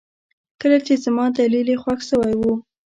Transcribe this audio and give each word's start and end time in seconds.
لکه 0.71 0.77
چې 0.87 0.93
زما 1.05 1.25
دليل 1.37 1.67
يې 1.73 1.77
خوښ 1.83 1.99
شوى 2.09 2.33
و. 2.39 2.43